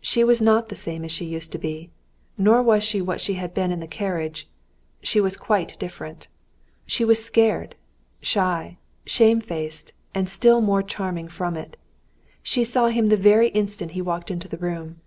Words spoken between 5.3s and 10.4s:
quite different. She was scared, shy, shame faced, and